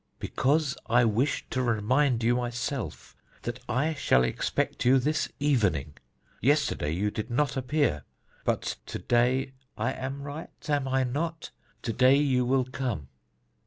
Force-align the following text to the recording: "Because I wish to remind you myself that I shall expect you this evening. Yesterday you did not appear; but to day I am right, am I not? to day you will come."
"Because 0.17 0.75
I 0.87 1.05
wish 1.05 1.45
to 1.51 1.61
remind 1.61 2.23
you 2.23 2.35
myself 2.35 3.15
that 3.43 3.59
I 3.69 3.93
shall 3.93 4.23
expect 4.23 4.83
you 4.83 4.97
this 4.97 5.29
evening. 5.39 5.93
Yesterday 6.41 6.89
you 6.89 7.11
did 7.11 7.29
not 7.29 7.55
appear; 7.55 8.03
but 8.43 8.77
to 8.87 8.97
day 8.97 9.53
I 9.77 9.91
am 9.93 10.23
right, 10.23 10.49
am 10.67 10.87
I 10.87 11.03
not? 11.03 11.51
to 11.83 11.93
day 11.93 12.15
you 12.15 12.45
will 12.45 12.65
come." 12.65 13.09